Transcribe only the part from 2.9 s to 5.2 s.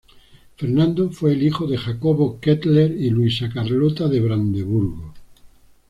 y Luisa Carlota de Brandeburgo.